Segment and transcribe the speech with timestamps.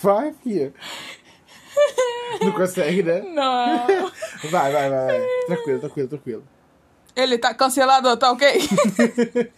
[0.00, 0.72] Vai, filha.
[2.40, 3.20] Não consegue, né?
[3.20, 3.86] Não.
[4.50, 4.90] Vai, vai, vai.
[4.90, 5.26] vai.
[5.46, 6.44] Tranquilo, tranquilo, tranquilo.
[7.16, 8.48] Ele tá cancelado, tá ok?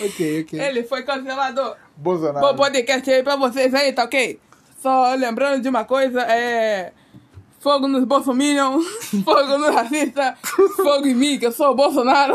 [0.00, 0.58] Ok, ok.
[0.58, 1.76] Ele foi cancelado.
[1.94, 2.46] Bolsonaro.
[2.46, 4.40] Bom podcast aí pra vocês aí, tá ok?
[4.80, 6.92] Só lembrando de uma coisa, é...
[7.60, 8.80] Fogo nos bolsominion,
[9.22, 10.34] fogo nos racistas,
[10.76, 12.34] fogo em mim, que eu sou o Bolsonaro.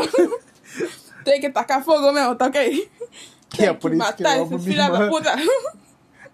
[1.24, 2.88] Tem que tacar fogo mesmo, tá ok?
[3.50, 5.36] Que é Tem por isso que matar eu amo esses filha da puta.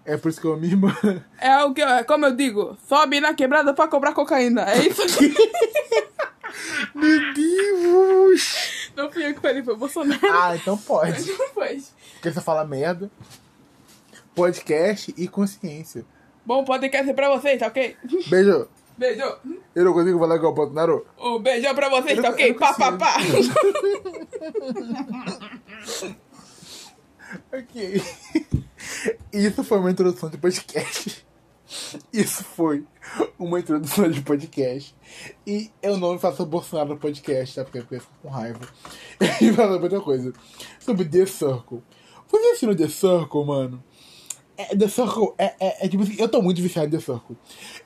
[0.05, 0.95] É por isso que eu irmã.
[1.39, 4.61] É o que, é como eu digo, sobe na quebrada pra cobrar cocaína.
[4.71, 5.33] É isso aqui.
[6.93, 8.91] Meu Deus!
[8.95, 10.19] Não fui eu que falei, foi o Bolsonaro.
[10.31, 11.27] Ah, então pode.
[11.31, 11.83] Não foi.
[12.13, 13.09] Porque você fala merda.
[14.35, 16.05] Podcast e consciência.
[16.45, 17.97] Bom podcast pra vocês, tá ok?
[18.27, 18.69] Beijo.
[18.97, 19.37] Beijo.
[19.73, 21.05] Eu não consigo falar com o Bolsonaro.
[21.19, 22.53] Um beijão pra vocês, tá ok?
[22.53, 23.15] Pá, pá, pá.
[27.51, 28.01] Ok.
[29.31, 31.25] Isso foi uma introdução de podcast.
[32.13, 32.85] Isso foi
[33.39, 34.95] uma introdução de podcast.
[35.45, 37.63] E eu não faço Bolsonaro podcast, tá?
[37.63, 38.59] Porque eu fico com raiva.
[39.41, 40.33] E falar outra coisa.
[40.79, 41.81] Sobre The Circle.
[42.27, 43.83] Você assistiu The Circle, mano?
[44.57, 47.37] É, The Circle é, é, é tipo assim, eu tô muito viciado em The Circle.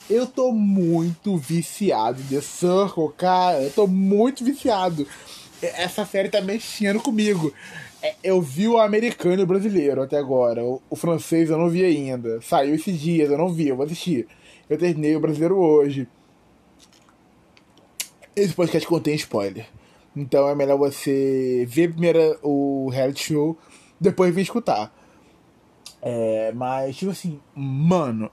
[0.09, 3.61] Eu tô muito viciado em The Circle, cara.
[3.61, 5.07] Eu tô muito viciado.
[5.61, 7.53] Essa série tá mexendo comigo.
[8.23, 10.63] Eu vi o americano e o brasileiro até agora.
[10.63, 12.41] O, o francês eu não vi ainda.
[12.41, 14.27] Saiu esses dias, eu não vi, eu vou assistir.
[14.69, 16.07] Eu terminei o brasileiro hoje.
[18.35, 19.67] Esse podcast contém spoiler.
[20.15, 23.57] Então é melhor você ver primeiro o reality show,
[23.99, 24.93] depois vir escutar.
[26.01, 28.31] É, mas, tipo assim, mano.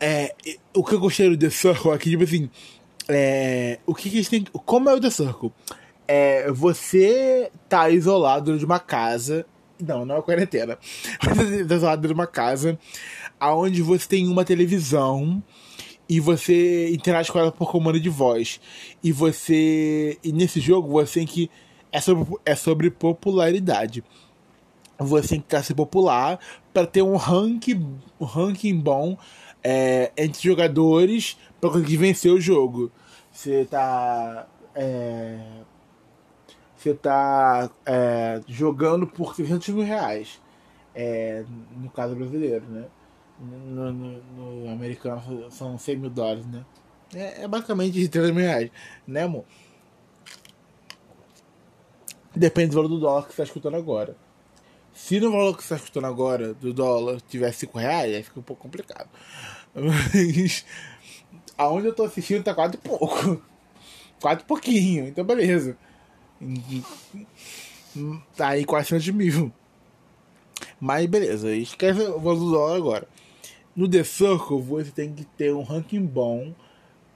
[0.00, 0.34] É,
[0.74, 2.48] o que eu gostei do The Circle aqui, tipo assim.
[3.08, 4.44] É, o que, que eles têm.
[4.44, 5.52] Como é o The Circle?
[6.08, 9.44] É, você tá isolado de uma casa.
[9.78, 10.76] Não, não é quarentena.
[11.22, 12.76] Você tá isolado de uma casa
[13.40, 15.40] onde você tem uma televisão
[16.08, 18.60] e você interage com ela por comando de voz.
[19.02, 20.18] E você.
[20.24, 21.50] E nesse jogo você tem que.
[21.92, 24.02] É sobre, é sobre popularidade.
[24.98, 26.40] Você tem que tentar ser popular
[26.72, 29.16] para ter um ranking, um ranking bom
[29.62, 32.90] é, entre jogadores para conseguir vencer o jogo.
[33.30, 34.46] Você tá.
[34.74, 35.38] É,
[36.82, 40.40] você tá é, jogando por 300 mil reais.
[40.94, 41.44] É,
[41.76, 42.86] no caso brasileiro, né?
[43.40, 44.22] No, no-
[44.64, 46.64] no americano são 100 mil dólares, né?
[47.14, 48.70] É, é basicamente 300 mil reais,
[49.06, 49.44] né, amor?
[52.34, 54.16] Depende do valor do dólar que você está escutando agora.
[54.94, 58.40] Se no valor que você está escutando agora do dólar tiver 5 reais, aí fica
[58.40, 59.08] um pouco complicado.
[59.74, 60.64] Mas
[61.58, 63.42] aonde eu tô assistindo tá quase pouco.
[64.20, 65.76] Quase pouquinho, então beleza.
[68.36, 69.52] Tá aí quase 100 mil.
[70.80, 73.08] Mas beleza, esquece o valor do agora.
[73.74, 76.52] No The Circle você tem que ter um ranking bom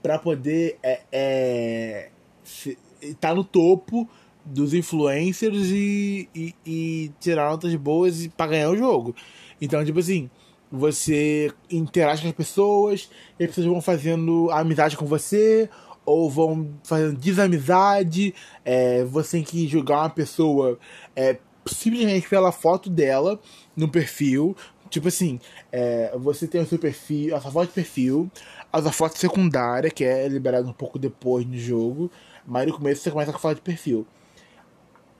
[0.01, 2.09] pra poder é, é,
[2.43, 2.77] se-
[3.19, 4.07] tá no topo
[4.45, 9.15] dos influencers e, e, e tirar notas boas pra ganhar o jogo.
[9.61, 10.29] Então, tipo assim,
[10.69, 15.69] você interage com as pessoas, e as pessoas vão fazendo amizade com você,
[16.05, 18.33] ou vão fazendo desamizade.
[18.63, 20.77] É, você tem que julgar uma pessoa
[21.15, 23.39] é, simplesmente pela foto dela
[23.75, 24.55] no perfil.
[24.89, 25.39] Tipo assim,
[25.71, 28.31] é, você tem o seu perfil, a sua foto de perfil,
[28.71, 32.11] a sua foto secundária, que é liberada um pouco depois no jogo,
[32.45, 34.05] mas no começo você começa com a foto de perfil.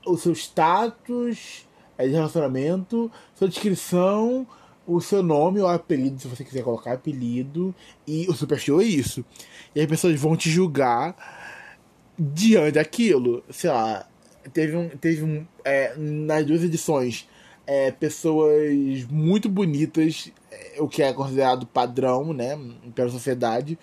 [0.05, 1.65] O seu status
[1.97, 4.45] é de relacionamento, sua descrição,
[4.85, 7.73] o seu nome ou apelido, se você quiser colocar apelido,
[8.05, 9.23] e o seu perfil é isso.
[9.73, 11.15] E as pessoas vão te julgar
[12.17, 13.43] diante daquilo.
[13.49, 14.07] Sei lá,
[14.53, 14.89] teve um.
[14.89, 17.27] Teve um é, nas duas edições,
[17.65, 22.59] é, pessoas muito bonitas, é, o que é considerado padrão, né?
[22.93, 23.77] Pela sociedade.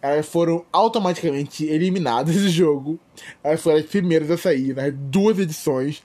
[0.00, 3.00] Elas foram automaticamente eliminadas do jogo.
[3.42, 6.02] Elas foram as primeiras a sair nas duas edições.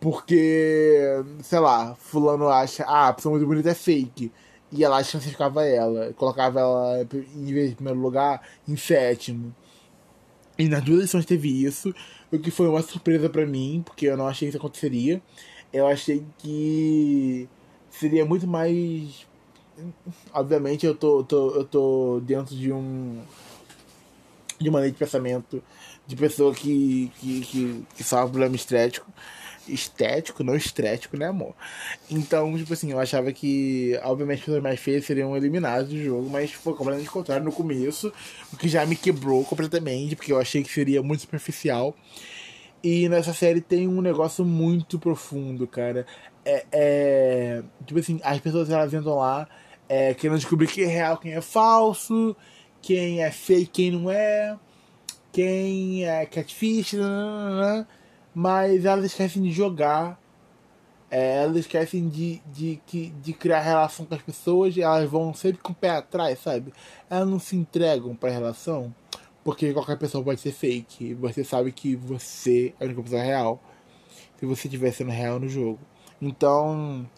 [0.00, 1.00] Porque,
[1.42, 4.30] sei lá, fulano acha, ah, a pessoa muito bonita é fake.
[4.72, 9.54] E ela classificava ela, colocava ela em vez de primeiro lugar, em sétimo.
[10.58, 11.94] E nas duas edições teve isso,
[12.32, 15.22] o que foi uma surpresa pra mim, porque eu não achei que isso aconteceria.
[15.72, 17.48] Eu achei que
[17.90, 19.26] seria muito mais.
[20.32, 23.20] Obviamente eu tô, tô, eu tô dentro de um.
[24.58, 25.62] de uma linha de pensamento
[26.06, 29.10] de pessoa que, que, que, que sofre problema estético.
[29.68, 31.54] Estético, não estético, né, amor?
[32.10, 36.28] Então, tipo assim, eu achava que, obviamente, as pessoas mais feias seriam eliminadas do jogo,
[36.30, 38.12] mas foi completamente contrário no começo,
[38.52, 41.94] o que já me quebrou completamente, porque eu achei que seria muito superficial.
[42.82, 46.06] E nessa série tem um negócio muito profundo, cara.
[46.44, 49.48] É, é- Tipo assim, as pessoas elas entram lá,
[49.88, 52.36] é, querendo descobrir quem é real, quem é falso,
[52.82, 54.56] quem é fake, quem não é,
[55.32, 57.88] quem é catfish, nananana,
[58.38, 60.20] mas elas esquecem de jogar,
[61.10, 65.62] é, elas esquecem de, de, de, de criar relação com as pessoas, elas vão sempre
[65.62, 66.70] com o pé atrás, sabe?
[67.08, 68.94] Elas não se entregam pra relação,
[69.42, 73.62] porque qualquer pessoa pode ser fake, você sabe que você é a única pessoa real,
[74.38, 75.78] se você estiver sendo real no jogo.
[76.20, 77.08] Então,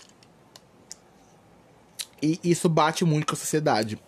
[2.22, 3.98] e isso bate muito com a sociedade.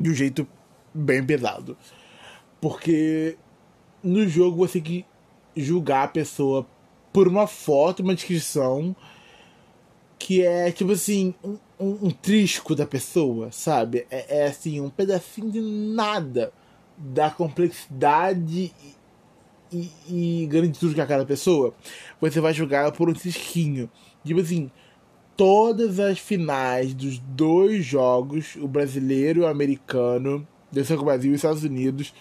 [0.00, 0.48] De um jeito
[0.92, 1.78] bem pesado.
[2.60, 3.38] Porque
[4.02, 5.06] no jogo você que
[5.56, 6.66] julgar a pessoa
[7.12, 8.94] por uma foto, uma descrição
[10.18, 14.06] que é tipo assim, um, um, um trisco da pessoa, sabe?
[14.10, 16.52] É, é, assim, um pedacinho de nada
[16.96, 18.72] da complexidade
[19.72, 21.74] e, e, e granditude que é aquela pessoa.
[22.20, 23.90] Você vai julgar por um trisquinho.
[24.22, 24.70] Tipo assim,
[25.36, 31.30] todas as finais dos dois jogos, o brasileiro e o americano, desse com o Brasil
[31.30, 32.12] e os Estados Unidos,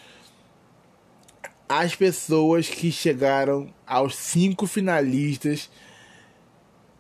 [1.70, 5.70] as pessoas que chegaram aos cinco finalistas,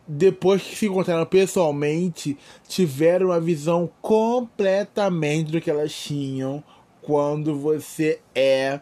[0.07, 2.37] depois que se encontraram pessoalmente,
[2.67, 6.63] tiveram uma visão completamente do que elas tinham
[7.01, 8.79] quando você é,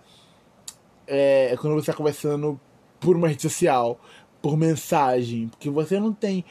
[1.08, 2.60] é quando você está conversando
[3.00, 3.98] por uma rede social,
[4.42, 6.44] por mensagem, porque você não tem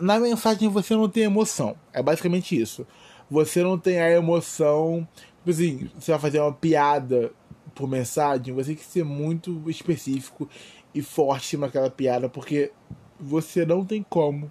[0.00, 1.76] na mensagem você não tem emoção.
[1.92, 2.86] É basicamente isso.
[3.30, 5.06] Você não tem a emoção.
[5.38, 7.32] Tipo assim, você vai fazer uma piada
[7.78, 10.48] por mensagem, você tem que ser muito específico
[10.92, 12.72] e forte naquela piada, porque
[13.20, 14.50] você não tem como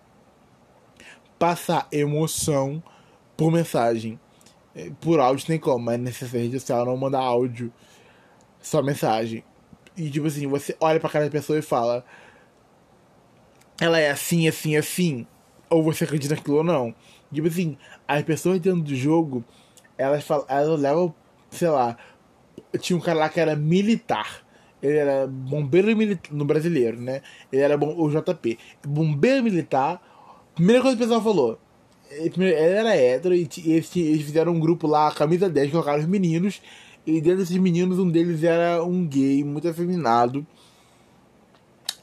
[1.37, 2.81] passar emoção
[3.35, 4.17] por mensagem.
[4.73, 7.69] É, por áudio tem como, mas nessa rede social não mandar áudio,
[8.61, 9.43] só mensagem.
[9.97, 12.05] E tipo assim, você olha pra cara da pessoa e fala
[13.81, 15.27] ela é assim, assim, assim,
[15.69, 16.95] ou você acredita naquilo ou não.
[17.33, 17.77] Tipo assim,
[18.07, 19.43] as pessoas dentro do jogo,
[19.97, 21.13] elas, falam, elas levam,
[21.51, 21.97] sei lá,
[22.79, 24.45] tinha um cara lá que era militar.
[24.81, 27.21] Ele era bombeiro militar, no brasileiro, né?
[27.51, 28.57] Ele era bom, o JP.
[28.85, 30.01] Bombeiro militar,
[30.53, 31.59] primeira coisa que o pessoal falou.
[32.09, 36.61] Ele, era hétero e eles, eles fizeram um grupo lá, camisa 10, colocaram os meninos.
[37.05, 40.45] E dentro desses meninos, um deles era um gay, muito afeminado.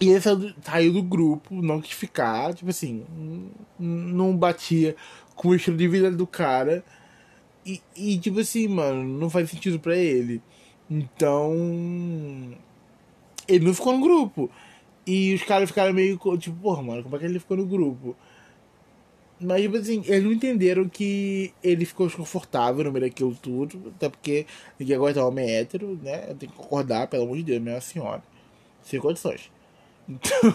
[0.00, 0.20] E ele
[0.62, 3.04] saiu do grupo, não quis ficar, tipo assim,
[3.78, 4.96] não batia
[5.36, 6.84] com o estilo de vida do cara.
[7.66, 10.42] E, tipo assim, mano, não faz sentido para ele.
[10.90, 11.54] Então.
[13.48, 14.50] Ele não ficou no grupo.
[15.06, 18.16] E os caras ficaram meio tipo, porra, mano, como é que ele ficou no grupo?
[19.40, 23.92] Mas, tipo assim, eles não entenderam que ele ficou desconfortável no meio daquilo tudo.
[23.96, 24.46] Até porque
[24.78, 26.34] ninguém aguenta homem hétero, né?
[26.38, 28.22] Tem que concordar, pelo amor de Deus, minha senhora.
[28.82, 29.50] Sem condições.
[30.08, 30.54] Então,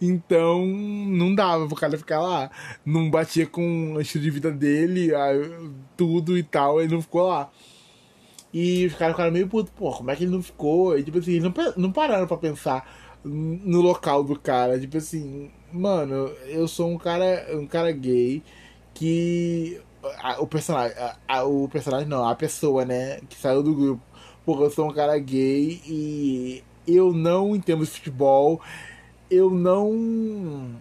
[0.00, 2.50] então não dava pro cara ficar lá.
[2.84, 5.10] Não batia com o estilo de vida dele,
[5.96, 7.50] tudo e tal, ele não ficou lá.
[8.52, 10.98] E os caras ficaram meio putos, pô, como é que ele não ficou?
[10.98, 12.84] E tipo assim, não, não pararam pra pensar
[13.24, 14.78] no local do cara.
[14.80, 18.42] Tipo assim, mano, eu sou um cara, um cara gay
[18.94, 19.80] que.
[20.18, 20.96] A, o personagem.
[20.98, 24.02] A, a, o personagem não, a pessoa, né, que saiu do grupo.
[24.44, 28.60] Porque eu sou um cara gay e eu não entendo de futebol,
[29.30, 30.74] eu não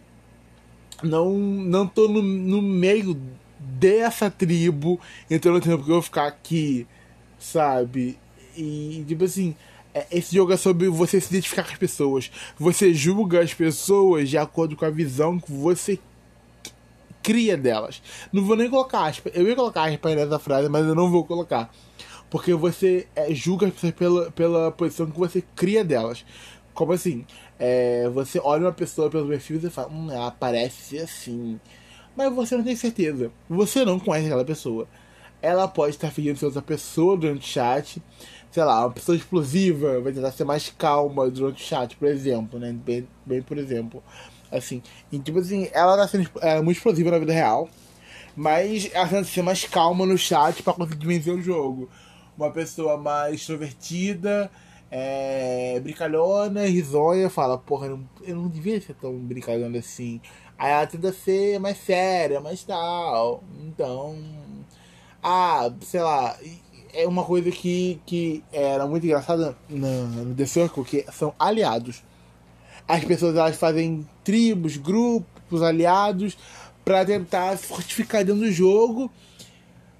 [1.03, 3.19] não não tô no, no meio
[3.59, 4.99] dessa tribo,
[5.29, 6.87] então não entendo porque eu vou ficar aqui,
[7.37, 8.17] sabe?
[8.55, 9.55] E tipo assim,
[9.93, 12.31] é, esse jogo é sobre você se identificar com as pessoas.
[12.57, 15.99] Você julga as pessoas de acordo com a visão que você
[17.21, 18.01] cria delas.
[18.31, 19.33] Não vou nem colocar aspas.
[19.35, 21.69] Eu ia colocar aspas nessa frase, mas eu não vou colocar.
[22.29, 26.25] Porque você é, julga as pessoas pela, pela posição que você cria delas.
[26.73, 27.25] Como assim?
[27.57, 31.59] É, você olha uma pessoa pelo perfil e fala, hum, ela parece assim.
[32.15, 33.31] Mas você não tem certeza.
[33.49, 34.87] Você não conhece aquela pessoa.
[35.41, 38.01] Ela pode estar fingindo ser outra pessoa durante o chat.
[38.51, 42.59] Sei lá, uma pessoa explosiva vai tentar ser mais calma durante o chat, por exemplo,
[42.59, 42.73] né?
[42.73, 44.03] Bem, bem por exemplo.
[44.51, 44.81] Assim,
[45.11, 47.69] e, tipo assim, ela tá sendo é, muito explosiva na vida real.
[48.35, 51.89] Mas ela tenta ser mais calma no chat para conseguir vencer o jogo
[52.37, 54.49] uma pessoa mais extrovertida,
[54.91, 60.21] é, brincalhona, risonha, fala, porra, eu não, eu não devia ser tão brincalhona assim.
[60.57, 63.43] Aí ela tenta ser mais séria, mais tal.
[63.61, 64.17] Então.
[65.21, 66.37] Ah, sei lá.
[66.93, 72.01] É uma coisa que, que era muito engraçada no, no The Circle, que são aliados.
[72.87, 76.37] As pessoas elas fazem tribos, grupos, aliados,
[76.83, 79.11] para tentar fortificar dentro do jogo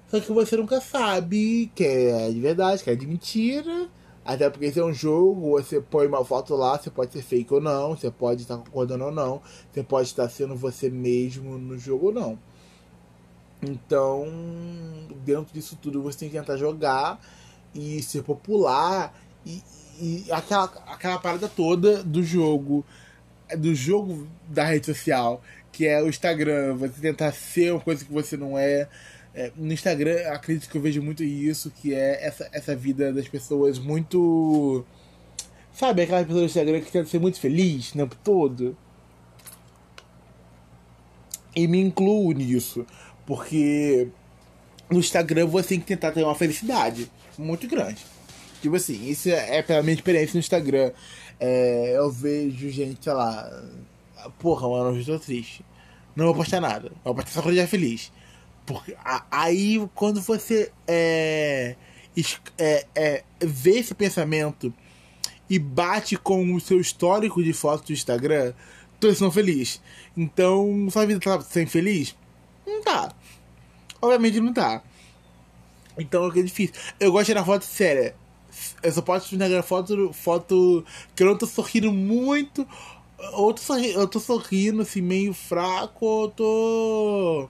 [0.08, 3.88] só que você nunca sabe que é de verdade, que é de mentira.
[4.24, 7.54] Até porque se é um jogo, você põe uma foto lá, você pode ser fake
[7.54, 9.40] ou não, você pode estar concordando ou não,
[9.72, 12.38] você pode estar sendo você mesmo no jogo ou não.
[13.62, 14.26] Então,
[15.24, 17.18] dentro disso tudo, você tem que tentar jogar
[17.74, 19.62] e ser popular e,
[19.98, 22.84] e aquela, aquela parada toda do jogo,
[23.56, 28.12] do jogo da rede social, que é o Instagram, você tentar ser uma coisa que
[28.12, 28.88] você não é.
[29.38, 33.28] É no Instagram, acredito que eu vejo muito isso, que é essa, essa vida das
[33.28, 34.84] pessoas muito.
[35.72, 38.76] Sabe, aquela pessoa do Instagram que tenta ser muito feliz o tempo todo.
[41.54, 42.84] E me incluo nisso.
[43.24, 44.08] Porque
[44.90, 48.04] no Instagram você tem que tentar ter uma felicidade muito grande.
[48.60, 50.90] Tipo assim, isso é pela minha experiência no Instagram.
[51.38, 53.48] É, eu vejo gente, sei lá.
[54.40, 55.64] Porra, mano, eu estou triste.
[56.16, 56.90] Não vou postar nada.
[57.04, 58.10] Vou postar só quando eu feliz.
[58.68, 58.94] Porque
[59.30, 61.74] aí quando você é,
[62.58, 64.72] é, é, vê esse pensamento
[65.48, 68.52] e bate com o seu histórico de fotos do Instagram,
[69.00, 69.80] todos são felizes.
[70.14, 72.14] Então, sua vida tá sem feliz?
[72.66, 73.10] Não tá.
[74.02, 74.82] Obviamente não tá.
[75.98, 76.74] Então é difícil.
[77.00, 78.14] Eu gosto de tirar foto séria.
[78.82, 80.84] Eu só posso tirar foto, foto
[81.16, 82.68] que eu não tô sorrindo muito.
[83.32, 87.48] Ou tô sorrindo, eu tô sorrindo assim, meio fraco, ou tô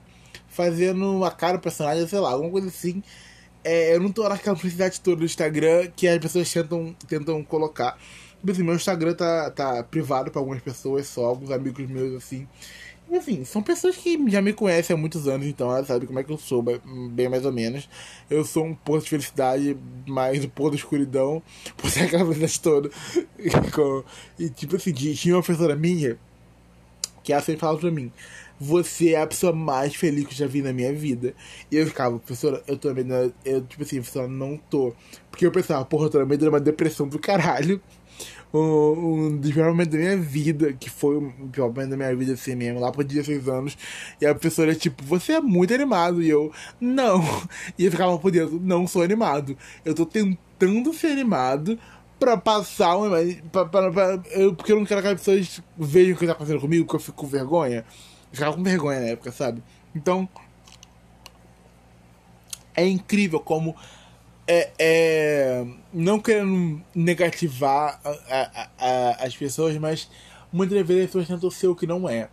[0.49, 3.03] fazendo uma cara do personagem, sei lá, alguma coisa assim.
[3.63, 7.97] É, eu não tô naquela publicidade toda do Instagram que as pessoas tentam, tentam colocar.
[8.47, 12.47] Assim, meu Instagram tá, tá privado pra algumas pessoas só, alguns amigos meus assim.
[13.11, 16.23] Enfim, são pessoas que já me conhecem há muitos anos, então ela sabe como é
[16.23, 16.63] que eu sou,
[17.11, 17.89] bem mais ou menos.
[18.29, 19.75] Eu sou um poço de felicidade,
[20.07, 21.41] mas o pôr da escuridão,
[21.75, 22.91] por ser aquela felicidade toda.
[24.37, 26.19] e tipo assim, tinha uma professora minha
[27.23, 28.11] que ela sempre falava pra mim:
[28.59, 31.33] Você é a pessoa mais feliz que eu já vi na minha vida.
[31.71, 33.33] E eu ficava, professora, eu tô meio.
[33.45, 34.93] Eu, tipo assim, professora, não tô.
[35.31, 37.81] Porque eu pensava, porra, eu tô no meio de uma depressão do caralho
[38.53, 42.15] um, um dos piores momentos da minha vida, que foi o pior momento da minha
[42.15, 43.77] vida assim mesmo, lá por 16 anos.
[44.19, 46.21] E a professora, tipo, você é muito animado.
[46.21, 47.21] E eu, não.
[47.77, 49.57] E eu ficava por dentro, não sou animado.
[49.85, 51.79] Eu tô tentando ser animado
[52.19, 53.17] pra passar uma.
[53.51, 56.33] Pra, pra, pra, eu, porque eu não quero que as pessoas vejam o que tá
[56.33, 57.85] acontecendo comigo, que eu fico com vergonha.
[58.31, 59.63] Ficava com vergonha na época, sabe?
[59.95, 60.27] Então.
[62.75, 63.75] É incrível como
[64.51, 70.09] é, é, não querendo negativar a, a, a, as pessoas, mas
[70.51, 72.29] muitas vezes as pessoas tentam ser o que não é.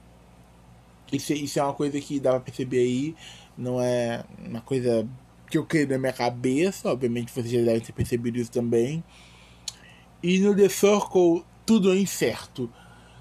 [1.13, 3.15] Isso, isso é uma coisa que dá pra perceber aí,
[3.57, 5.07] não é uma coisa
[5.51, 9.05] que eu creio na minha cabeça, obviamente vocês já devem ter percebido isso também.
[10.23, 12.73] E no The Circle, tudo é incerto.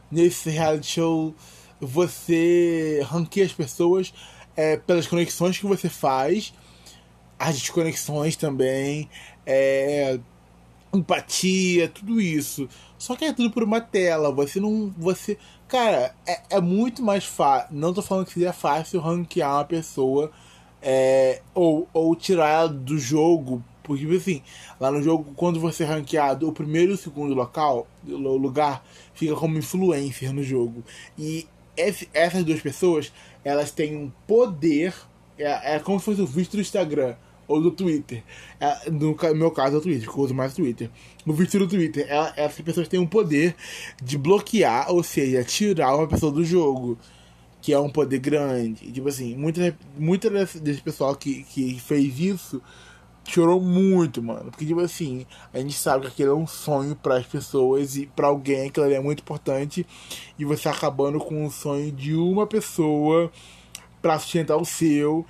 [0.09, 1.35] Nesse reality show,
[1.79, 4.13] você ranqueia as pessoas
[4.55, 6.53] é, pelas conexões que você faz
[7.37, 9.09] as desconexões também,
[9.45, 10.19] é,
[10.93, 12.67] empatia, tudo isso.
[12.97, 14.31] Só que é tudo por uma tela.
[14.31, 14.93] Você não.
[14.97, 15.37] Você.
[15.67, 17.75] Cara, é, é muito mais fácil.
[17.75, 20.31] Não tô falando que seria fácil ranquear uma pessoa
[20.81, 23.63] é, ou, ou tirar ela do jogo.
[23.83, 24.41] Porque, tipo assim,
[24.79, 29.35] lá no jogo, quando você é ranqueado, o primeiro e o segundo local, lugar, fica
[29.35, 30.83] como influencer no jogo.
[31.17, 33.11] E essas duas pessoas,
[33.43, 34.93] elas têm um poder.
[35.37, 37.15] É, é como se fosse o visto do Instagram
[37.47, 38.23] ou do Twitter.
[38.59, 40.89] É, no meu caso é o Twitter, que eu uso mais o Twitter.
[41.25, 43.55] No vídeo do Twitter, ela, essas pessoas têm o poder
[44.01, 46.97] de bloquear, ou seja, tirar uma pessoa do jogo.
[47.61, 48.91] Que é um poder grande.
[48.91, 52.61] Tipo assim, muita, muita desse, desse pessoal que, que fez isso
[53.25, 54.51] chorou muito, mano.
[54.51, 58.05] Porque, tipo assim, a gente sabe que aquilo é um sonho para as pessoas e
[58.05, 59.85] para alguém aquilo é muito importante.
[60.37, 63.31] E você acabando com o sonho de uma pessoa
[64.01, 65.25] para sustentar o seu.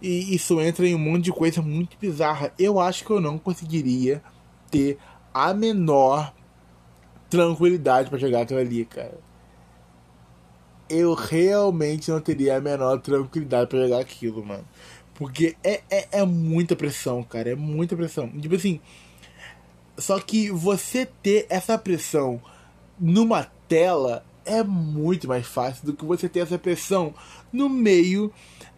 [0.00, 2.52] E isso entra em um monte de coisa muito bizarra.
[2.58, 4.22] Eu acho que eu não conseguiria
[4.70, 4.98] ter
[5.34, 6.32] a menor
[7.28, 9.18] tranquilidade para jogar aquilo ali, cara.
[10.88, 14.64] Eu realmente não teria a menor tranquilidade para jogar aquilo, mano.
[15.22, 17.50] Porque é, é, é muita pressão, cara.
[17.50, 18.28] É muita pressão.
[18.28, 18.80] Tipo assim.
[19.96, 22.42] Só que você ter essa pressão
[22.98, 27.14] numa tela é muito mais fácil do que você ter essa pressão
[27.52, 28.32] no meio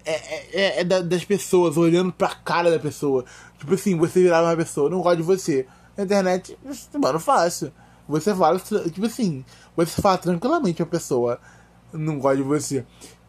[0.05, 3.25] é, é, é, é das pessoas, olhando pra cara da pessoa.
[3.59, 5.67] Tipo assim, você virar uma pessoa, não gosta de você.
[5.97, 6.59] Na internet,
[7.01, 7.73] mano, fácil.
[8.07, 9.43] Você fala, tipo assim,
[9.75, 11.41] você fala tranquilamente a pessoa
[11.99, 12.85] não gosta de você.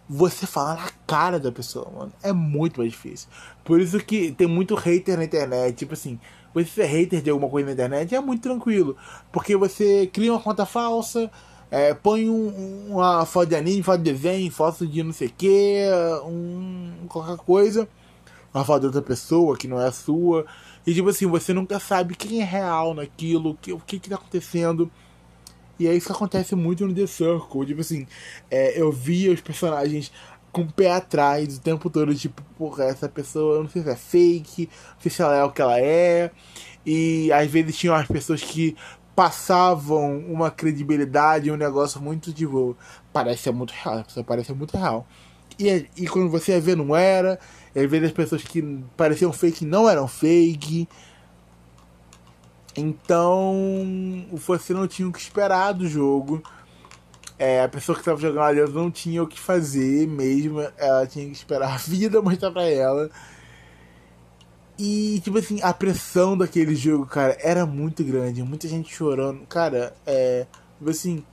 [0.07, 2.13] Você fala na cara da pessoa, mano.
[2.21, 3.27] É muito mais difícil.
[3.63, 5.75] Por isso que tem muito hater na internet.
[5.75, 6.19] Tipo assim,
[6.53, 8.95] você ser hater de alguma coisa na internet é muito tranquilo.
[9.31, 11.29] Porque você cria uma conta falsa,
[11.71, 15.33] é, põe um, uma foto de anime, foto de desenho, foto de não sei o
[15.35, 15.85] que,
[16.25, 17.88] um, qualquer coisa,
[18.53, 20.45] uma foto de outra pessoa que não é a sua.
[20.85, 24.15] E tipo assim, você nunca sabe quem é real naquilo, que, o que que tá
[24.15, 24.89] acontecendo.
[25.79, 27.65] E é isso que acontece muito no The Circle.
[27.65, 28.08] Tipo assim,
[28.50, 30.12] é, eu via os personagens
[30.51, 33.96] com o pé atrás o tempo todo, tipo, porra, essa pessoa, não sei se é
[33.96, 36.32] fake, não sei se ela é o que ela é.
[36.86, 38.75] E às vezes tinham as pessoas que
[39.15, 42.77] passavam uma credibilidade, um negócio muito tipo,
[43.12, 45.05] parece muito real, a pessoa parece muito real.
[45.60, 47.39] E, e quando você ia ver, não era.
[47.74, 48.62] E às vezes as pessoas que
[48.96, 50.88] pareciam fake não eram fake.
[52.77, 53.55] Então
[54.34, 56.44] você não tinha o que esperar do jogo.
[57.38, 60.62] É, a pessoa que estava jogando dentro não tinha o que fazer mesmo.
[60.77, 63.10] Ela tinha que esperar a vida mostrar pra ela.
[64.77, 68.44] E, tipo assim, a pressão daquele jogo, cara, era muito grande.
[68.44, 69.46] Muita gente chorando.
[69.48, 70.46] Cara, é.
[70.77, 71.24] Tipo assim,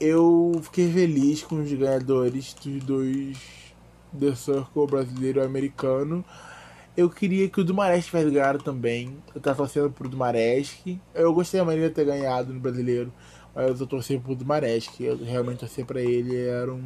[0.00, 3.38] eu fiquei feliz com os ganhadores dos dois
[4.18, 6.24] The Circle brasileiro e americano.
[6.98, 9.16] Eu queria que o Dumaresque tivesse ganhado também.
[9.32, 11.00] Eu tava torcendo pro Dumaresque.
[11.14, 13.12] Eu gostei da maneira de ter ganhado no brasileiro.
[13.54, 15.04] Mas eu torci pro Dumaresque.
[15.04, 16.36] Eu realmente torci pra ele.
[16.36, 16.82] Era um.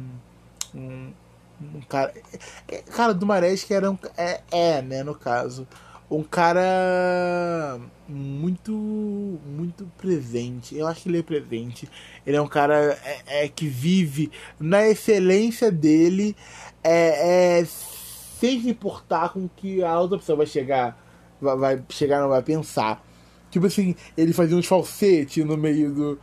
[0.75, 1.11] um,
[1.59, 2.13] um cara.
[2.95, 3.97] Cara, o Dumaresque era um.
[4.15, 5.67] É, é, né, no caso
[6.11, 10.77] um cara muito muito presente.
[10.77, 11.89] Eu acho que ele é presente.
[12.23, 16.35] Ele é um cara é, é que vive na excelência dele,
[16.83, 17.67] é, é,
[18.43, 21.01] sem se importar com que a outra pessoa vai chegar,
[21.39, 23.01] vai, vai chegar, não vai pensar.
[23.49, 26.19] Tipo assim, ele fazia uns falsetes no meio do,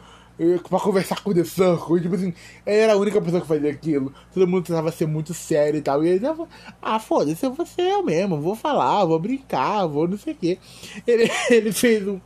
[0.69, 1.99] pra conversar com o The Circle.
[2.03, 2.35] Tipo assim,
[2.67, 4.13] ele era a única pessoa que fazia aquilo.
[4.35, 6.05] Todo mundo tentava ser muito sério e tal.
[6.05, 6.47] E ele tava,
[6.83, 10.37] ah, foda-se, eu vou ser eu mesmo, vou falar, vou brincar, vou não sei o
[10.37, 10.59] quê.
[11.07, 12.21] Ele, ele fez um.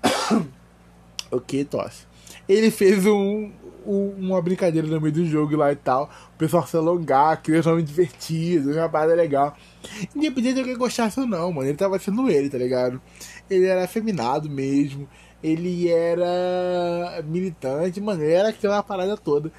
[1.30, 2.06] ok, tosse.
[2.48, 6.10] Ele fez um, um, uma brincadeira no meio do jogo lá e tal.
[6.34, 9.56] O pessoal se alongar, criar um nome divertido, uma parada legal.
[10.14, 11.68] Independente de alguém gostasse ou não, mano.
[11.68, 13.00] Ele tava sendo ele, tá ligado?
[13.48, 15.08] Ele era afeminado mesmo
[15.44, 19.52] ele era militante, mano, ele era aquela parada toda.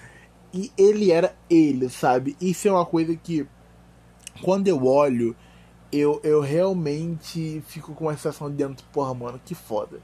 [0.52, 2.36] E ele era ele, sabe?
[2.42, 3.46] Isso é uma coisa que,
[4.42, 5.36] quando eu olho,
[5.92, 10.00] eu, eu realmente fico com uma sensação de dentro, porra, mano, que foda.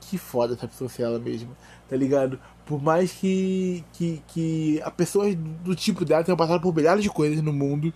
[0.00, 1.54] Que foda essa pessoa ser ela mesma,
[1.86, 2.40] tá ligado?
[2.70, 7.10] Por mais que, que, que a pessoa do tipo dela tenha passado por milhares de
[7.10, 7.92] coisas no mundo,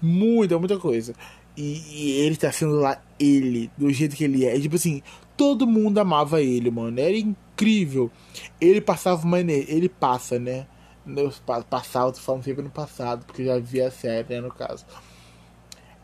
[0.00, 1.16] muita, muita coisa.
[1.56, 4.56] E, e, ele tá sendo lá ele, do jeito que ele é.
[4.56, 5.02] E, tipo assim,
[5.36, 7.00] todo mundo amava ele, mano.
[7.00, 8.08] Era incrível.
[8.60, 9.40] Ele passava uma.
[9.40, 10.68] Ele passa, né?
[11.04, 11.32] Eu
[11.68, 14.86] passava, tô falando sempre no passado, porque já vi a série, né, no caso.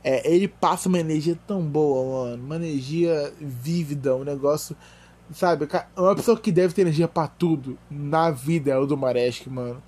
[0.03, 2.43] É, ele passa uma energia tão boa, mano.
[2.43, 4.77] Uma energia vívida, um negócio.
[5.33, 9.47] Sabe, uma pessoa que deve ter energia para tudo na vida é o do Maresk,
[9.47, 9.83] mano.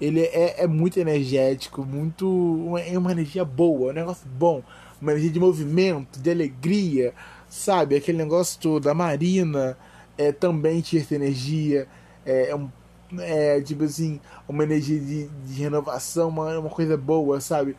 [0.00, 2.74] Ele é, é muito energético, muito.
[2.78, 4.62] É uma energia boa, um negócio bom
[5.02, 7.12] uma energia de movimento, de alegria,
[7.48, 7.96] sabe?
[7.96, 8.88] Aquele negócio todo.
[8.88, 9.76] A Marina
[10.16, 11.88] é, também tinha essa energia,
[12.24, 12.70] é, é, um,
[13.18, 17.76] é tipo assim, uma energia de, de renovação, uma, uma coisa boa, sabe?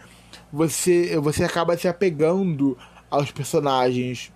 [0.51, 2.77] Você, você acaba se apegando
[3.09, 4.33] aos personagens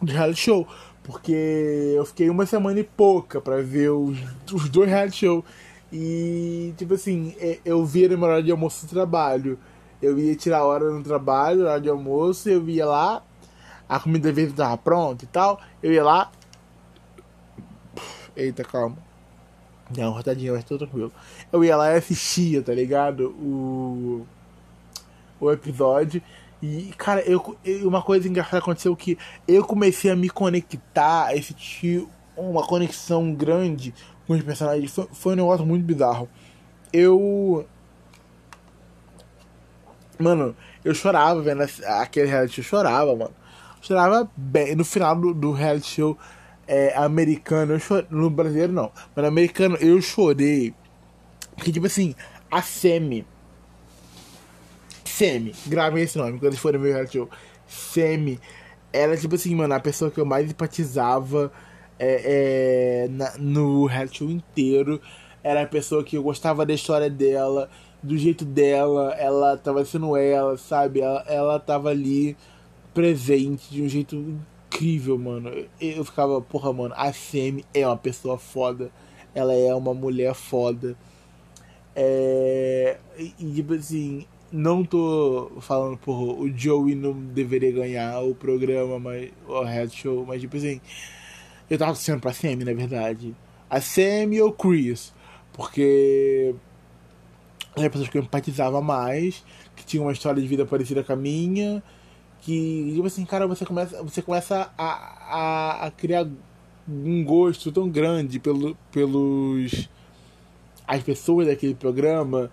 [0.00, 0.66] do reality show.
[1.08, 4.16] Porque eu fiquei uma semana e pouca para ver os,
[4.52, 5.44] os dois reality show.
[5.90, 9.58] E, tipo assim, é, eu via no horário de almoço do trabalho
[10.00, 13.22] eu ia tirar hora no trabalho, hora de almoço, eu ia lá,
[13.88, 16.30] a comida verde estava pronta e tal, eu ia lá.
[18.36, 18.96] Eita, calma.
[19.96, 21.12] Uma rotadinha, mas tô tranquilo.
[21.50, 23.30] Eu ia lá e assistia, tá ligado?
[23.30, 24.26] O,
[25.40, 26.22] o episódio.
[26.62, 29.16] E, cara, eu, uma coisa engraçada aconteceu que
[29.46, 33.94] eu comecei a me conectar, a sentir uma conexão grande
[34.26, 34.90] com os personagens.
[34.92, 36.28] Foi, foi um negócio muito bizarro.
[36.92, 37.66] Eu
[40.18, 43.34] Mano, eu chorava vendo aquele reality show, chorava, mano.
[43.80, 44.74] Chorava bem.
[44.74, 46.18] No final do, do reality show
[46.66, 50.74] é, americano, eu chorei, no brasileiro não, mas no americano eu chorei.
[51.54, 52.16] Porque, tipo assim,
[52.50, 53.24] a Semi.
[55.18, 57.28] Semi, gravem esse nome quando eles forem ver o reality show.
[57.66, 58.38] Semi,
[58.92, 61.50] era tipo assim, mano, a pessoa que eu mais empatizava
[61.98, 65.00] é, é, na, no reality show inteiro.
[65.42, 67.68] Era a pessoa que eu gostava da história dela
[68.00, 71.00] do jeito dela, ela tava sendo ela, sabe?
[71.00, 72.36] Ela, ela tava ali
[72.94, 75.50] presente de um jeito incrível, mano.
[75.80, 78.92] Eu ficava, porra, mano, a Semi é uma pessoa foda.
[79.34, 80.96] Ela é uma mulher foda.
[81.96, 82.98] É.
[83.18, 89.30] E tipo assim, não tô falando, porra, o Joey não deveria ganhar o programa, mas.
[89.46, 90.80] o Red Show, mas tipo assim.
[91.68, 93.34] Eu tava torcendo pra Semi, na verdade.
[93.68, 95.12] A Semi ou Chris.
[95.52, 96.54] Porque
[97.76, 99.44] eram pessoas que eu empatizava mais,
[99.76, 101.82] que tinham uma história de vida parecida com a minha,
[102.40, 106.26] que, tipo assim, cara, você começa, você começa a, a, a criar
[106.88, 109.88] um gosto tão grande pelo, pelos
[110.86, 112.50] as pessoas daquele programa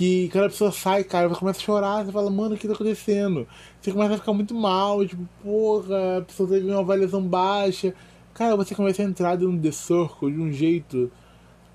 [0.00, 2.66] que quando a pessoa sai, cara, você começa a chorar, você fala, mano, o que
[2.66, 3.46] tá acontecendo?
[3.78, 7.92] Você começa a ficar muito mal, tipo, porra, a pessoa teve uma avaliação baixa.
[8.32, 11.12] Cara, você começa a entrar dentro do The Circle de um jeito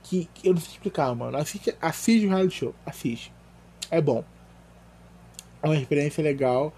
[0.01, 1.37] que, que eu não sei explicar, mano.
[1.37, 3.31] Assiste, assiste o reality show, assiste.
[3.91, 4.23] É bom.
[5.61, 6.73] É uma experiência legal,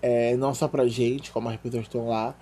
[0.00, 2.36] é, não só pra gente, como as pessoas estão lá,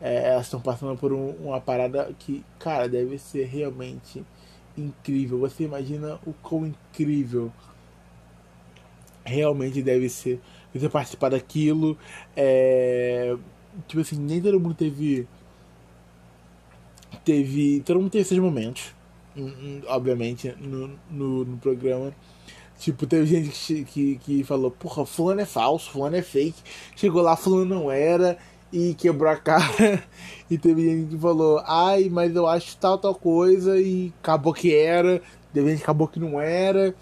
[0.00, 4.24] é, elas estão passando por um, uma parada que, cara, deve ser realmente
[4.76, 5.38] incrível.
[5.38, 7.52] Você imagina o quão incrível
[9.24, 10.40] realmente deve ser
[10.74, 11.96] você participar daquilo.
[12.36, 13.36] É,
[13.86, 15.26] tipo assim, nem todo mundo teve.
[17.24, 17.80] Teve.
[17.80, 18.94] Todo mundo teve esses momentos.
[19.36, 22.12] Hum, hum, obviamente, no, no, no programa.
[22.78, 26.60] Tipo, teve gente que, que, que falou, porra, fulano é falso, fulano é fake.
[26.96, 28.36] Chegou lá, fulano não era
[28.72, 30.02] e quebrou a cara.
[30.50, 34.74] e teve gente que falou, ai, mas eu acho tal, tal coisa, e acabou que
[34.74, 35.20] era.
[35.52, 36.94] Teve gente que acabou que não era.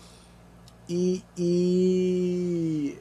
[0.90, 2.98] E, e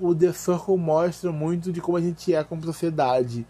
[0.00, 3.46] o The Circle mostra muito de como a gente é como sociedade.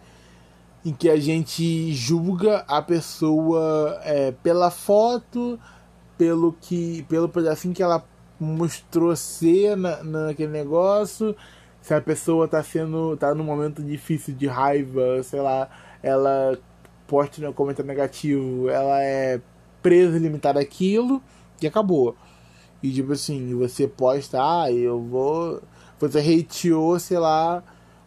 [0.85, 5.61] Em que a gente julga a pessoa é, pela foto,
[6.19, 7.05] pelo que.
[7.09, 8.05] pelo pedacinho que ela
[8.41, 11.37] mostrou ser na, naquele negócio.
[11.81, 13.17] Se a pessoa tá sendo.
[13.17, 15.69] tá num momento difícil de raiva, sei lá,
[16.03, 16.59] ela
[17.07, 19.41] posta um comentário negativo, ela é
[19.81, 21.23] presa e limitada àquilo
[21.61, 22.17] e acabou.
[22.83, 25.63] E tipo assim, você posta, ah, eu vou.
[26.01, 27.63] Você hateou, sei lá,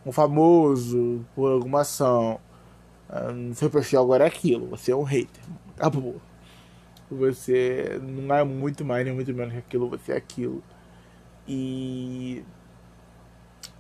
[0.06, 2.40] um famoso por alguma ação.
[3.10, 5.44] Ah, seu perfil agora é aquilo, você é um hater.
[5.78, 6.22] Acabou.
[7.10, 10.64] Você não é muito mais nem muito menos que aquilo, você é aquilo.
[11.48, 12.44] E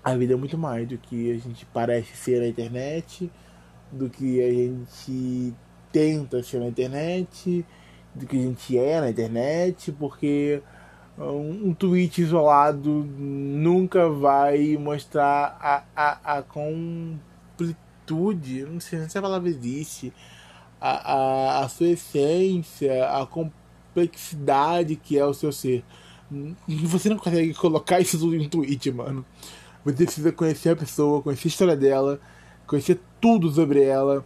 [0.04, 3.32] a vida é muito mais do que a gente parece ser na internet,
[3.92, 5.54] do que a gente
[5.92, 7.66] tenta ser na internet,
[8.14, 10.62] do que a gente é na internet, porque
[11.18, 17.16] um, um tweet isolado nunca vai mostrar a, a, a completude,
[18.64, 20.14] não sei se a palavra existe,
[20.80, 25.84] a, a, a sua essência, a complexidade que é o seu ser.
[26.68, 29.26] Você não consegue colocar isso tudo em um tweet, mano.
[29.86, 32.20] Você precisa conhecer a pessoa, conhecer a história dela,
[32.66, 34.26] conhecer tudo sobre ela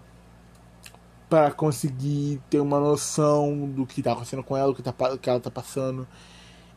[1.30, 5.30] para conseguir ter uma noção do que está acontecendo com ela, o que, tá, que
[5.30, 6.08] ela está passando.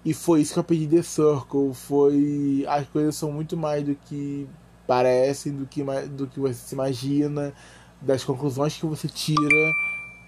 [0.04, 1.72] E foi isso que eu pedi The Circle.
[1.74, 2.64] Foi.
[2.68, 4.48] As coisas são muito mais do que
[4.86, 7.52] parecem, do que, do que você se imagina,
[8.00, 9.72] das conclusões que você tira.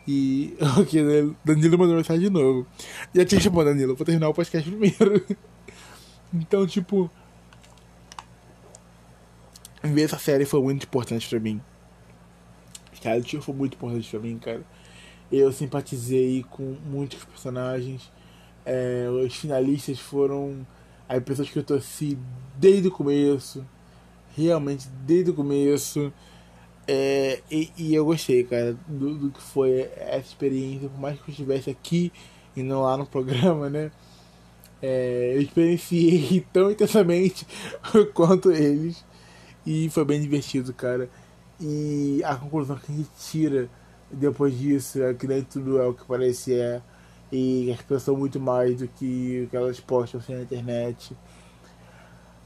[0.06, 0.56] E.
[0.78, 1.34] Ok, né?
[1.44, 2.66] Danilo mandou mensagem de novo.
[3.14, 5.24] Já tinha chamado Danilo, vou terminar o podcast primeiro.
[6.32, 7.10] então, tipo.
[9.82, 11.60] Ver essa série foi muito importante pra mim.
[13.02, 14.62] Reality foi muito importante pra mim, cara.
[15.30, 18.10] Eu simpatizei com muitos personagens
[18.64, 20.66] é, os finalistas foram
[21.08, 22.18] as pessoas que eu torci
[22.56, 23.64] desde o começo,
[24.36, 26.12] realmente desde o começo.
[26.86, 31.30] É, e, e, eu gostei, cara, do, do, que foi essa experiência, por mais que
[31.30, 32.12] eu estivesse aqui
[32.54, 33.90] e não lá no programa, né?
[34.82, 37.46] É, eu experienciei tão intensamente
[38.12, 39.04] quanto eles
[39.66, 41.08] e foi bem divertido, cara.
[41.60, 43.70] E a conclusão que a gente tira
[44.10, 46.82] depois disso é que nem tudo é o que parece é
[47.32, 51.16] e as pessoas muito mais do que o que elas postam assim, na internet.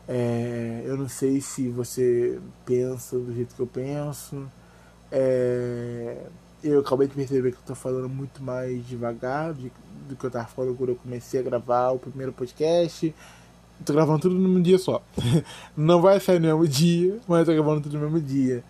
[0.07, 4.51] É, eu não sei se você pensa do jeito que eu penso.
[5.13, 6.27] É,
[6.63, 9.71] eu acabei de perceber que eu tô falando muito mais devagar do,
[10.09, 13.15] do que eu tava falando quando eu comecei a gravar o primeiro podcast.
[13.85, 15.03] Tô gravando tudo no mesmo dia só.
[15.77, 18.65] Não vai sair no mesmo dia, mas tô gravando tudo no mesmo dia.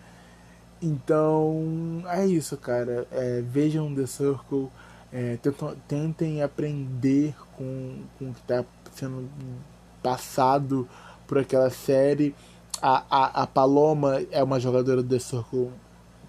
[0.81, 3.07] Então, é isso, cara.
[3.11, 4.69] É, vejam The Circle
[5.11, 9.29] é, tentam, tentem aprender com, com o que está sendo
[10.03, 10.87] passado
[11.27, 12.35] por aquela série.
[12.81, 15.71] A, a, a Paloma é uma jogadora do The Circle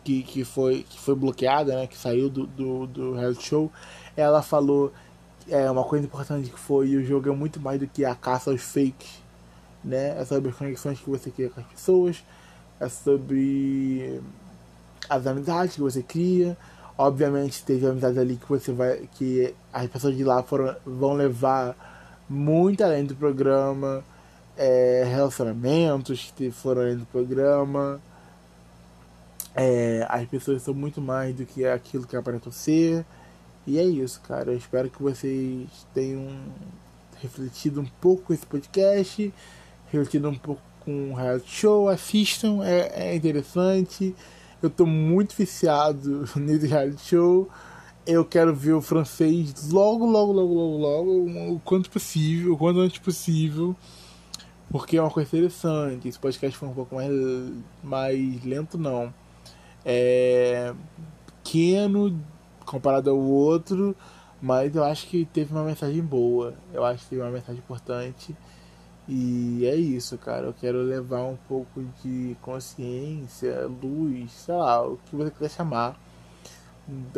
[0.03, 3.71] que, que, foi, que foi bloqueada, né, que saiu do, do, do reality show.
[4.17, 4.93] Ela falou
[5.49, 8.51] é uma coisa importante que foi o jogo é muito mais do que a caça
[8.51, 9.21] aos fakes,
[9.83, 10.21] né?
[10.21, 12.25] É sobre as conexões que você cria com as pessoas,
[12.79, 14.21] é sobre
[15.09, 16.57] as amizades que você cria,
[17.03, 19.09] Obviamente teve amizades ali que você vai.
[19.15, 21.75] que as pessoas de lá foram, vão levar
[22.29, 24.05] muito além do programa.
[24.55, 27.99] É, relacionamentos que foram além do programa.
[29.55, 33.03] É, as pessoas são muito mais do que aquilo que aparentam ser.
[33.67, 34.53] E é isso, cara.
[34.53, 36.29] Eu espero que vocês tenham
[37.19, 39.33] refletido um pouco com esse podcast,
[39.91, 44.15] refletido um pouco com o reality show, assistam, é, é interessante.
[44.63, 47.49] Eu tô muito viciado nesse reality show.
[48.07, 52.81] eu quero ver o francês logo, logo, logo, logo, logo, o quanto possível, o quanto
[52.81, 53.75] antes possível.
[54.71, 56.09] Porque é uma coisa interessante.
[56.09, 57.11] Esse podcast foi um pouco mais,
[57.83, 59.13] mais lento, não.
[59.85, 60.73] É
[61.43, 62.21] pequeno
[62.65, 63.97] comparado ao outro,
[64.41, 66.55] mas eu acho que teve uma mensagem boa.
[66.73, 68.37] Eu acho que teve uma mensagem importante.
[69.13, 70.47] E é isso, cara.
[70.47, 75.99] Eu quero levar um pouco de consciência, luz, sei lá, o que você quiser chamar.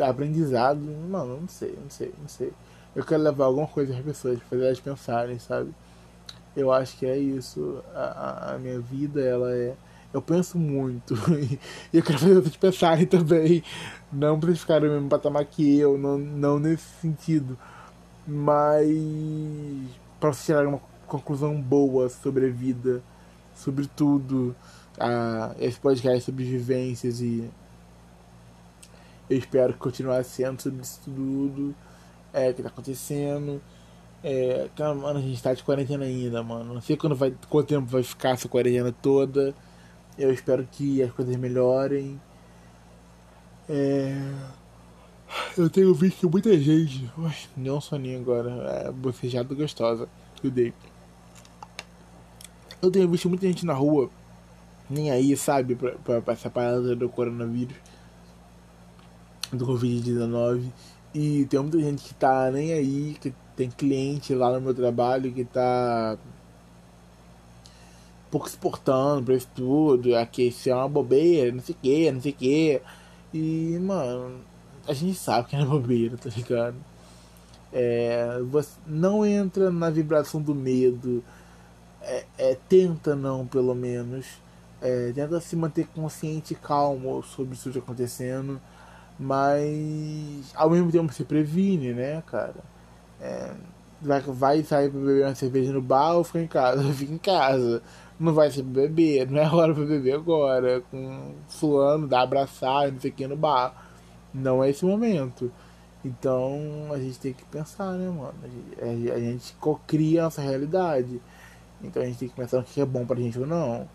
[0.01, 2.51] Aprendizado, mano, não sei, não sei, não sei.
[2.95, 5.71] Eu quero levar alguma coisa às pessoas, fazer elas pensarem, sabe?
[6.57, 7.83] Eu acho que é isso.
[7.93, 9.75] A, a minha vida, ela é.
[10.11, 11.13] Eu penso muito.
[11.93, 13.63] e eu quero fazer vocês pensarem também.
[14.11, 17.55] Não pra vocês ficarem no mesmo patamar que eu, não, não nesse sentido.
[18.27, 18.87] Mas.
[20.19, 23.03] para vocês tirarem uma conclusão boa sobre a vida,
[23.55, 24.55] sobre tudo.
[24.99, 27.49] A, esse podcast sobre vivências e.
[29.29, 31.73] Eu espero que continue sendo sobre isso tudo
[32.33, 33.61] é, que tá acontecendo.
[34.23, 36.73] É, cara, mano, a gente tá de quarentena ainda, mano.
[36.73, 39.53] Não sei quando vai, quanto tempo vai ficar essa quarentena toda.
[40.17, 42.19] Eu espero que as coisas melhorem.
[43.69, 44.15] É...
[45.57, 47.09] Eu tenho visto muita gente.
[47.17, 48.51] Ui, um soninho agora.
[48.85, 50.07] É, bocejada gostosa.
[50.41, 50.92] Eu.
[52.83, 54.09] Eu tenho visto muita gente na rua.
[54.89, 55.73] Nem aí, sabe?
[55.73, 57.77] Pra, pra, pra essa parada do coronavírus.
[59.53, 60.65] Do Covid-19.
[61.13, 63.15] E tem muita gente que tá nem aí.
[63.21, 66.17] Que tem cliente lá no meu trabalho que tá
[68.29, 72.11] pouco se portando pra isso tudo, aqui isso é uma bobeira, não sei o que,
[72.11, 72.81] não sei o que.
[73.31, 74.39] E, mano,
[74.87, 76.75] a gente sabe que é bobeira, tá ligado?
[77.71, 81.23] É, você não entra na vibração do medo,
[82.03, 84.25] é, é tenta não, pelo menos.
[84.81, 88.59] É, tenta se manter consciente e calmo sobre isso que tá acontecendo,
[89.19, 92.55] mas ao mesmo tempo se previne, né, cara?
[93.21, 93.51] É,
[94.01, 96.83] vai, vai sair pra beber uma cerveja no bar ou fica em casa?
[96.93, 97.81] Fica em casa.
[98.19, 100.81] Não vai ser beber, não é hora pra beber agora.
[100.91, 103.73] Com fulano, dar abraçar, não sei o que no bar.
[104.33, 105.51] Não é esse momento.
[106.03, 108.33] Então a gente tem que pensar, né, mano?
[108.81, 111.21] A gente, a gente cocria a nossa realidade.
[111.83, 113.87] Então a gente tem que pensar o que é bom pra gente ou não.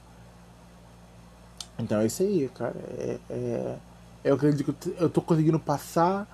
[1.79, 2.77] Então é isso aí, cara.
[2.99, 3.77] É, é,
[4.25, 6.27] eu acredito que eu tô conseguindo passar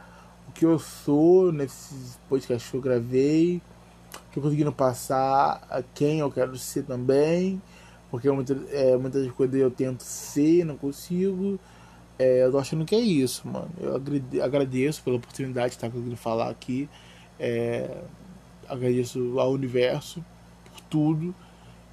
[0.49, 3.63] o que eu sou nesses podcasts que eu gravei,
[4.37, 7.63] eu conseguindo passar a quem eu quero ser também,
[8.11, 11.59] porque muitas, é, muitas coisas eu tento ser, não consigo.
[12.19, 13.69] É, eu tô achando que é isso, mano.
[13.81, 13.95] Eu
[14.43, 16.89] agradeço pela oportunidade de estar conseguindo falar aqui.
[17.39, 18.03] É,
[18.69, 20.25] agradeço ao universo
[20.65, 21.35] por tudo.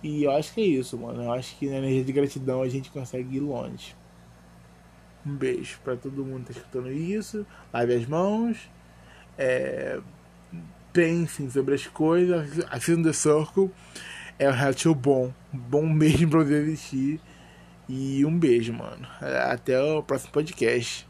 [0.03, 1.23] E eu acho que é isso, mano.
[1.23, 3.95] Eu acho que na energia de gratidão a gente consegue ir longe.
[5.25, 7.45] Um beijo para todo mundo que tá escutando isso.
[7.71, 8.69] Lave as mãos.
[9.37, 9.99] É,
[10.91, 12.59] pensem sobre as coisas.
[12.69, 13.69] Assistam The Circle.
[14.39, 15.31] É um reality bom.
[15.53, 17.21] Bom mesmo pra você existir.
[17.87, 19.07] E um beijo, mano.
[19.47, 21.07] Até o próximo podcast.